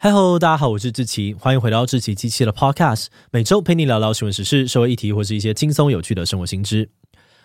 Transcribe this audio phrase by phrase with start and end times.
[0.00, 6.88] 嗨喽，大家好，我是志奇，欢迎回到志奇机器的 Podcast，每周陪你聊聊新闻时事、社会议题或是一些轻松有趣的生活新知。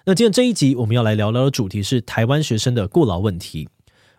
[0.06, 3.70] 那今天这一集我们要来聊聊的主题是台湾学生的过劳问题。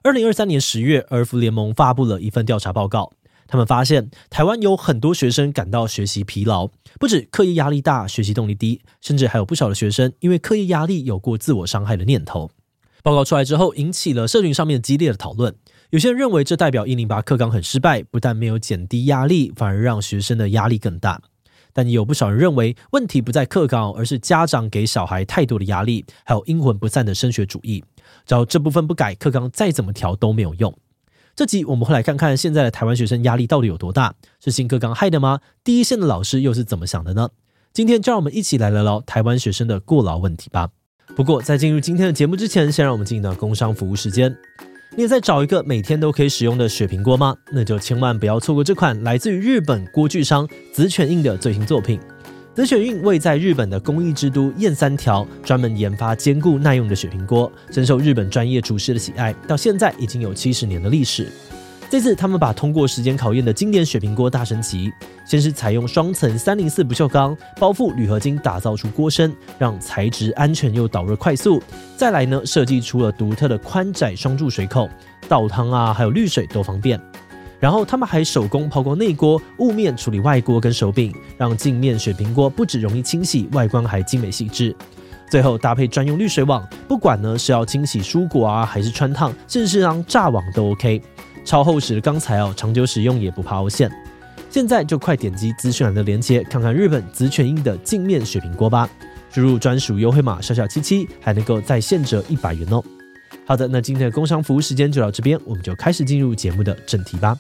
[0.03, 3.13] 二零二三年十月，儿福联盟发布了一份调查报告，
[3.47, 12.51] 他们发现台湾有很多学生感到学习疲劳，不止课业压力大、学习动力低，甚至还有不少的学生因为课业压力有过自我伤害的念头。
[13.05, 15.55] 报告出来之后，引起了社群上面激烈的讨论。
[15.91, 21.21] 有些人认为这代表一零八课纲很失败，不但没有减低压力，反而让学生的压力更大。
[21.73, 27.83] 但也有不少人认为问题不在课纲，而是家长给小孩太多的压力，还有阴魂不散的升学主义。
[28.27, 30.73] 只要这部分不改，课纲再怎么调都没有用。
[31.35, 35.41] 这集我们会来看看现在的台湾学生压力到底有多大，是新课纲害的吗？
[35.65, 37.31] 第一线的老师又是怎么想的呢？
[37.73, 40.71] 今天就让我们一起来聊聊台湾学生的过劳问题吧。
[41.17, 44.35] 不过在进入今天的节目之前，先让我们进到工商服务时间。
[44.97, 47.37] 你也在找一个每天都可以使用的雪平锅吗？
[47.53, 51.99] 那就千万不要错过这款来自于日本锅具商紫犬印的最新作品。
[52.55, 61.27] 紫犬印位在日本的工艺之都燕三条，专门研发坚固耐用的雪平锅，深受日本专业厨师的喜爱，到现在已经有七十年的历史。
[61.95, 64.93] 这次他们把通过时间考验的经典水平锅大升级，
[65.25, 71.63] 先是采用双层三零四不锈钢包覆铝合金打造出锅身，让材质安全又导热快速。
[71.97, 74.91] 再来呢，设计出了独特的宽窄双注水口，
[75.29, 77.01] 倒汤啊还有滤水都方便。
[77.61, 84.75] 然后他们还手工抛光内锅，雾面处理外锅跟手柄，让镜面水平锅不止容易清洗，外观还精美细致。
[85.31, 91.01] 最后搭配专用滤水网，不管呢是要清洗蔬果啊，还是穿烫，甚至是当炸网都 OK。
[91.45, 93.91] 超厚实的钢材哦，长久使用也不怕凹陷。
[94.51, 98.89] 现在就快点击资讯栏的链接，看看日本紫泉印的镜面水平锅吧。
[99.31, 102.83] 输入专属优惠码小小七七，还能够再现折一百元哦。
[103.45, 107.37] 好的，那今天的工商服务时间就到这边，我们就开始进入节目的正题吧。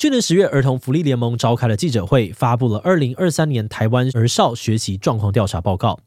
[0.00, 6.00] 去年十月，儿童福利联盟召开了记者会，发布了二零二三年台湾儿少学习状况调查报告。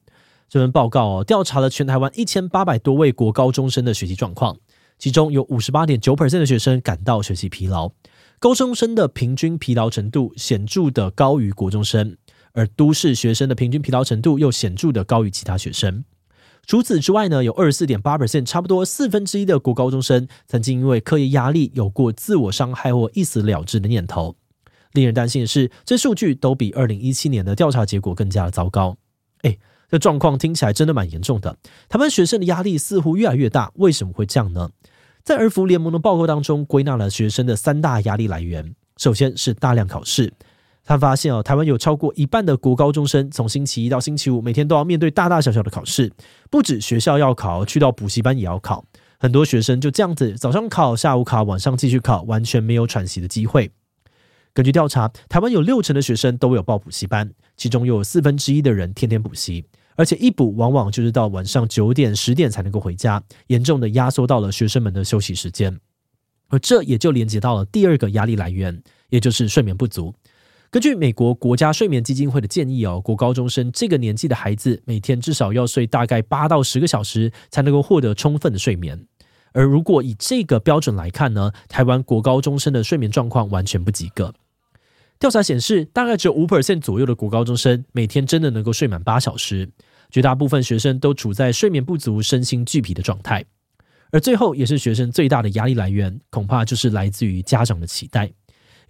[0.49, 4.57] 这份报告哦，调查了全台湾一千八百多位国高中生的学习状况，
[4.97, 7.91] 其中有五十八点九 percent 的学生感到学习疲劳，
[8.39, 12.17] 高中生的平均疲劳程度显著的高于国中生，
[12.53, 16.03] 而都市学生的平均疲劳程度又显著的高于其他学生。
[16.65, 24.35] 除此之外呢，有二十四点八 percent，差不多四分之一的国高中生曾经因为课业压力有过自我伤害或一死了之的念头。
[24.93, 28.95] 令人担心的是，这数据都比二零一七年的调查结果更加的糟糕。
[29.41, 29.59] 诶，
[29.89, 31.57] 这状况听起来真的蛮严重的。
[31.89, 34.69] 台湾学生的压力似乎越来越大，为什么会这样呢？
[35.23, 38.75] 在儿福联盟的报告当中，归纳了学生的三大压力来源。
[38.97, 40.31] 首先是大量考试。
[40.85, 46.11] 他发现哦，台湾有超过一半的国高中生，从星期一到星期五，每天都要面对大大小小的考试，
[46.49, 48.85] 不止学校要考，去到补习班也要考。
[49.17, 53.71] 很多学生就这样子，早上考，下午考，晚上继续考，完全没有喘息的机会。
[54.53, 65.79] 根据调查，台湾有六成的学生都有报补习班，其中又有四分之一的人天天补习，而且一补往往就是到晚上九点、十点才能够回家，严重的压缩到了学生们的休息时间。
[66.49, 70.13] 而这也就连接到了第二个压力来源，也就是睡眠不足。
[70.73, 78.99] 根据美国国家睡眠基金会的建议哦，国高中生这个年纪的孩子每天至少要睡大概八到十个小时，才能够获得充分的睡眠。
[79.51, 84.33] 而如果以这个标准来看呢，台湾国高中生的睡眠状况完全不及格。
[85.19, 89.69] 调查显示，大概只有五 percent 左右的国高中生每天真的能够睡满八小时，
[90.09, 93.45] 绝大部分学生都处在睡眠不足、身心俱疲的状态。
[94.09, 98.31] 而最后也是学生最大的压力来源，恐怕就是来自于家长的期待。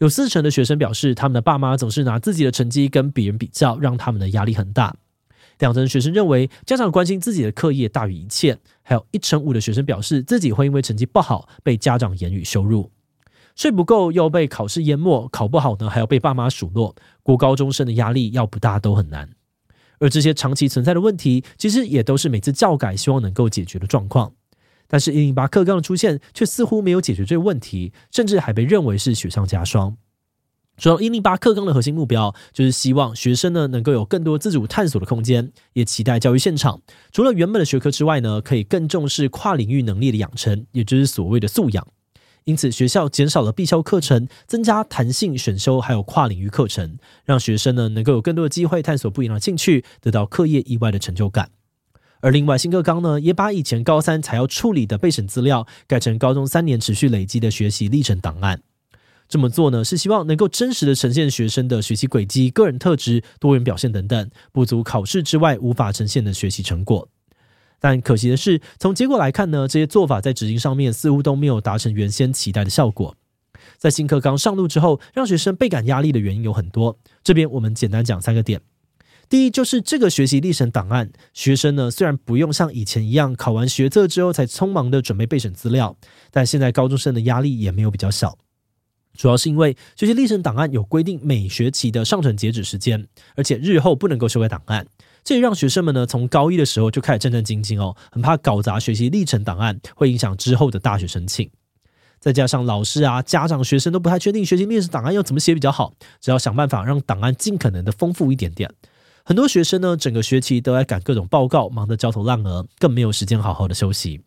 [0.04, 4.94] 有四成的学生表示，他们的爸妈总是拿自己的成绩跟别人比较，让他们的压力很大。
[5.60, 12.92] 两成学生认为家长关心自己的课业大于一切，还有一成五的学生表示自己会因为成绩不好被家长言语羞辱。
[13.56, 16.94] 睡不够又被考试淹没，考不好呢还要被爸妈数落。
[17.22, 19.30] 国高中生的压力要不大都很难。
[20.00, 24.34] 而这些长期存在的问题，其实也都是每次教改希望能够解决的状况。
[24.94, 29.98] 但是，一零八课纲的出现却似乎没有解决这个问题，甚至还被认为是雪上加霜。
[30.78, 41.88] 说到一零八课纲的核心目标，就是希望学生呢能够有更多自主探索的空间，也期待教育现场除了原本的学科之外呢，可以更重视跨领域能力的养成，也就是所谓的素养。
[42.44, 51.50] 因此，学校减少了必修课程，增加弹性选修，还有跨领域课程，让学生呢能够有更多的机会探索不一样的兴趣，得到课业以外的成就感。
[52.24, 58.62] 而另外，新课纲呢，也把以前高三才要处理的备审资料改成高中三年持续累积的学习历程档案。
[59.28, 67.10] 这么做呢，是希望能够真实的呈现学生的学习轨迹、个人特质、多元表现等等，不足考试之外无法呈现的学习成果。
[67.82, 73.18] 但可惜的是，从结果来看呢，这些做法在执行上面似乎都没有达成原先期待的效果。
[73.78, 78.62] 在新课纲上路之后，让学生倍感压力的原因有很多，这边我们简单讲三个点。
[79.34, 85.98] 第一，就是这个学习历程档案，学生呢虽然不用像以前一样考完学测之后才匆忙的准备备审资料，
[86.30, 88.38] 但现在高中生的压力也没有比较小。
[89.18, 94.86] 主要是因为学习历程档案有规定每学期的上传截止时间，而且日后不能够修改档案，
[95.24, 101.50] 这也让学生们呢从高一的时候就开始战战兢兢哦，很怕搞砸学习历程档案会影响之后的大学申请。
[102.20, 105.92] 再加上老师啊、家长、学生都不太确定学习历程档案要怎么写比较好，
[106.22, 108.72] 只要想办法让档案尽可能的丰富一点点。
[109.26, 114.22] 很多学生呢整个学期都在赶各种报告，忙得焦头烂额，更没有时间好好的休息。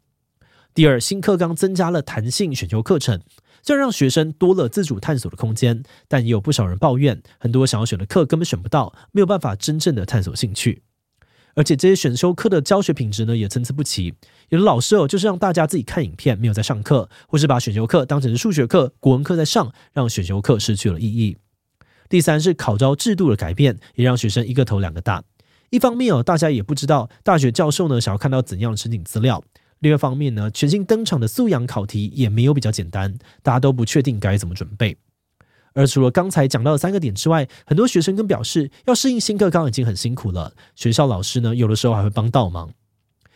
[0.72, 3.20] 第二，新课纲增加了弹性选修课程。
[3.62, 10.82] 虽然让学生多了自主探索的空间，但也有不少人抱怨，很多想要选的课根本选不到，没有办法真正的探索兴趣。
[11.54, 14.14] 而且这些选修课的教学品质呢，也参差不齐。
[14.48, 21.36] 有的老师哦，就是让大家自己看影片，没有在上课，或是把选修课当成是数学课、国文课在上，让选修课失去了意义。
[22.08, 25.22] 第三是考招制度的改变，也让学生一个头两个大。
[25.70, 29.42] 一方面哦，大家也不知道大学教授呢想要看到怎样的申请资料。
[29.80, 34.96] 另外一方面呢，全新登场的素养考题也没有比较简单，大家都不确定该怎么准备。
[35.74, 42.70] 而除了刚才讲到的三个点之外，很多学生更表示，要适应新课纲已经很辛苦了，学校老师呢，有的时候还会帮倒忙。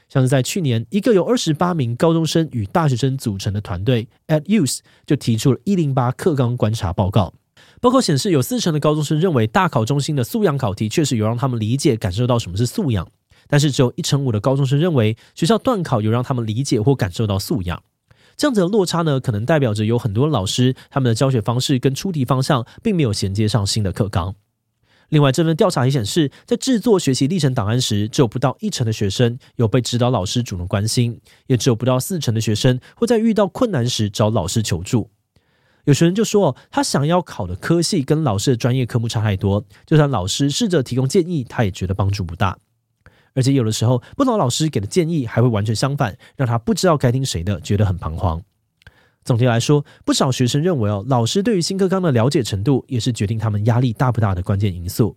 [0.08, 7.34] 像是在去年，一个由二十八名高中生与大学生组成的团队 at Youth 就提出了一零八课纲观察报告，
[7.80, 13.08] 报告显示，有四成的高中生认为大考中心的素养考题确实有让他们理解感受到什么是素养。
[13.48, 17.82] 但是只有一成五的高中生认为学校段考有让他们理解或感受到素养，
[18.36, 24.34] 这样子的落差呢，可能代表着有很多老师他们的教学方式跟出题方向并没有衔接上新的课纲。
[25.08, 35.08] 另外，这份调查也显示，在制作学习历程档案时，只有不到一成的学生有被指导老师主动关心，也只有不到四成的学生会在遇到困难时找老师求助。
[35.84, 42.58] 有学生就说，他想要考的科系跟老师的专业科目差太多，就算老师试着提供建议，他也觉得帮助不大。
[43.34, 48.42] 而且有的时候，不同老师给的建议还会完全相反，让他不知道该听谁的，觉得很彷徨。
[49.24, 55.16] 总体来说，不少学生认为哦，老师对于新课纲的了解程度，也是决定他们压力大不大的关键因素。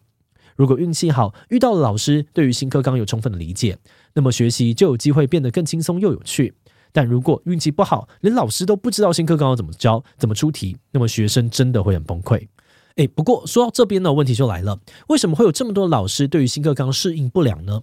[0.55, 3.77] 如果运气好，遇到了老师对于新课纲有充分的理解，
[4.13, 6.53] 那么学习就有机会变得更轻松又有趣。
[6.93, 12.47] 但如果运气不好，连老师都不知道新课纲要怎么教、怎么出题，那么学生真的会很崩溃。
[12.95, 17.81] 诶，不过说到这边呢，问题就来了，为什么会有这么多老师对于新课纲适应不良呢？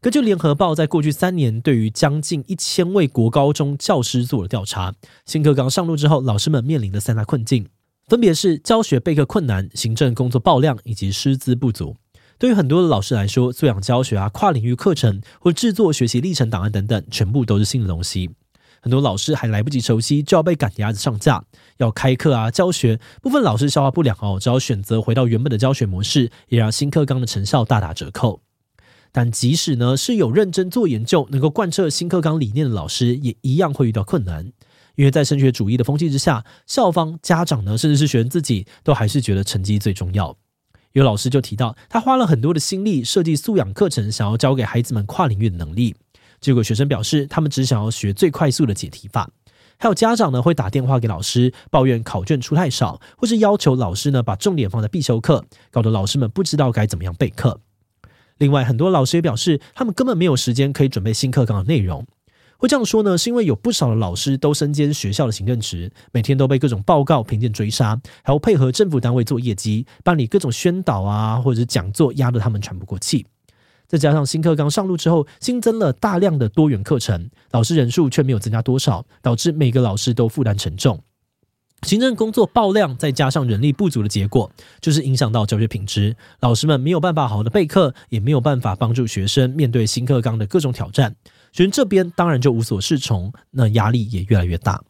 [0.00, 4.94] 根据联合报在过去三年对于将近一千位国高中教师做了调查，
[5.26, 7.66] 新课纲上路之后，老师们面临的三大困境，
[8.06, 11.96] 分别是教学备课困难、行政工作爆量以及师资不足。
[12.38, 18.30] 对于很多的老师来说，素养教学啊、跨领域课程或制作学习历程档案等等，全部都是新的东西。
[18.80, 21.44] 很多老师还来不及熟悉，就要被赶鸭子上架，
[21.78, 28.42] 要开课啊、教学，部分老师消化不良哦，只好选择回到原本的教学模式，也让新课纲的成效大打折扣。
[29.12, 34.52] 但即使呢是有认真做研究、能够贯彻新课纲理念的老师，也一样会遇到困难。
[34.94, 40.36] 因为在升学主义的风气之下，校方、家长呢，甚至是学生自己，都还是觉得成绩最重要。
[40.92, 45.94] 有老师就提到，他花了很多的心力设计素养课程，想要教给孩子们跨领域的能力。
[46.40, 49.30] 结果学生表示，他们只想要学最快速的解题法。
[49.78, 57.60] 还有家长呢，会打电话给老师抱怨考卷出太少，或是要求老师呢把重点放在必修课，搞得老师们不知道该怎么样备课。
[58.38, 62.06] 另外，很多老师也表示，他们根本没有时间可以准备新课纲的内容。
[62.58, 73.26] 会这样说呢，是因为有不少的老师都身兼学校的行政职，每天都被各种报告、评鉴追杀，还要配合政府单位做业绩，办理各种宣导啊，或者是讲座，压得他们喘不过气。
[73.86, 81.00] 再加上新课纲上路之后，新增了大量的多元课程，老师人数却没有增加多少，导致每个老师都负担沉重。
[81.82, 84.50] 行政工作爆量，再加上人力不足的结果，
[84.80, 86.16] 就是影响到教学品质。
[86.40, 91.14] 老师们没有办法好好的备课，也没有办法帮助学生面对新课纲的各种挑战。
[91.52, 94.82] 学生这边当然就无所适从，那压力也越来越大。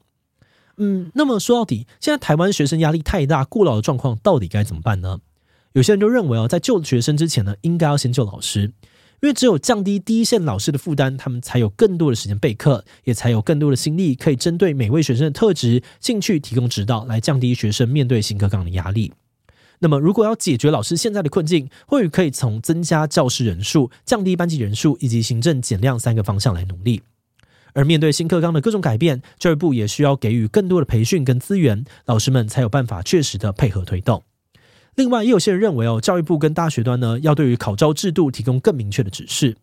[0.78, 5.18] 嗯，那么说到底，现在台湾学生压力太大、过劳的状况，到底该怎么办呢？
[5.76, 8.72] 有些人就认为哦，在救学生之前呢，应该要先救老师。
[9.20, 19.12] 因为只有降低第一线老师的负担，他们才有更多的时间备课，也才有更多的心力可以针对每位学生的特质、兴趣提供指导，来降低学生面对新课纲的压力。
[19.80, 27.02] 那么，如果要解决老师现在的困境，或许可以从增加教师人数、降低班级人数以及行政减量三个方向来努力。
[27.74, 34.22] 而面对新课纲的各种改变，教育部也需要给予更多的培训跟资源，老师们才有办法确实的配合推动。
[34.96, 39.54] 另外，也有些人认为哦，教育部跟大学端呢，要对于考招制度提供更明确的指示，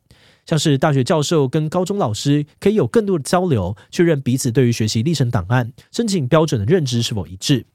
[0.46, 7.66] 像是大学教授跟高中老师可以有更多的交流，确认彼此对于学习历程档案、申请标准的认知是否一致。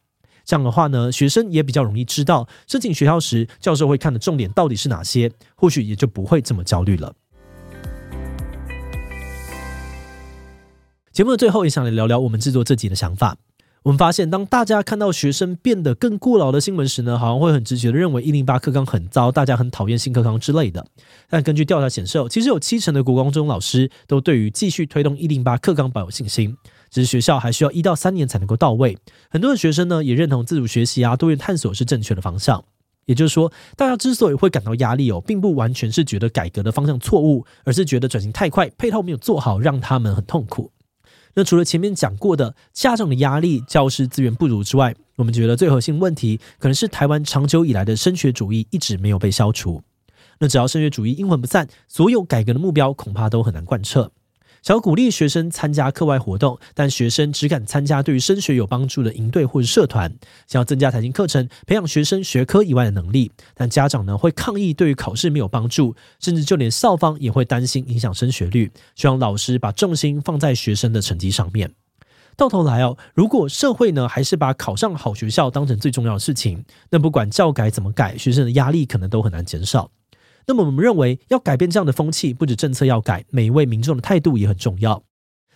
[0.44, 7.12] 这样的话呢，学生也比较容易知道申请学校时，教授会看的重点到底是哪些，或许也就不会这么焦虑了。
[11.10, 13.36] 节目的最后，也想来聊聊我们制作这集的想法。
[13.88, 20.86] 我们发现，当大家看到学生变得更过劳的新闻时呢，好像会很直觉的认为一零八课纲很糟，大家很讨厌新课纲之类的。
[21.30, 26.54] 但根据调查显示，其实有七成的国高中老师都对于继续推动一零八课纲保有信心，
[26.90, 28.98] 只是学校还需要一到三年才能够到位。
[29.30, 32.62] 很多的学生呢，也认同自主学习啊、多元探索是正确的方向。
[33.06, 40.70] 也就是说，大家之所以会感到压力哦，并不完全是觉得改革的方向错误，而是觉得转型太快，配套没有做好，让他们很痛苦。
[41.34, 49.82] 那除了前面讲过的家长的压力、教师资源不足之外，我们觉得最核心问题可能是台湾长久以来的升学主义一直没有被消除。
[50.40, 54.10] 那只要升学主义阴魂不散，所有改革的目标恐怕都很难贯彻。
[54.68, 60.10] 想要鼓励学生参加课外活动，但学生只敢参加对于升学有帮助的营队或者社团；
[60.46, 71.72] 想要增加弹性课程，培养学生学科以外的能力，但家长呢会抗议对于考试没有帮助，甚至就连校方也会担心影响升学率，希望老师把重心放在学生的成绩上面。
[72.36, 79.90] 到头来哦，如果社会呢还是把考上好学校当成最重要的事情，那不管教改怎么改，学生的压力可能都很难减少。
[80.48, 84.96] 那么我们认为，要改变这样的风气，不止政策要改，每一位民众的态度也很重要。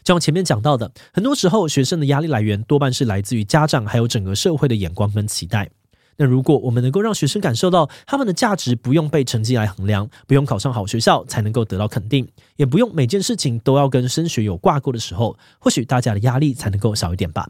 [0.04, 5.70] 就像前面讲到的，很多时候学生的压力来源多半是来自于家长，还有整个社会的眼光跟期待。
[6.18, 17.48] 那如果我们能够让学生感受到他们的价值不用被成绩来衡量，不用考上好学校才能够得到肯定，也不用每件事情都要跟升学有挂钩的时候，或许大家的压力才能够小一点吧。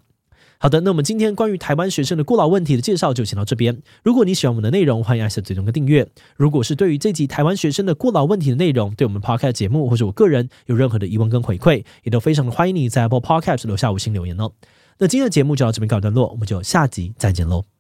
[0.63, 3.83] 好的，那我们今天关于台湾学生的过劳问题的介绍就先到这边。
[4.05, 6.09] 如果你喜欢我们的内容，欢迎按下追踪跟订阅。
[6.37, 14.53] 如果是对于这集台湾学生的过劳问题的内容，对我们 Podcast 节目或者我个人有任何的疑问跟回馈，也都非常的欢迎你在 Apple Podcast 留下五星留言哦。
[14.99, 17.72] 那今天的节目就到这边告一段落，我们就下集再见喽。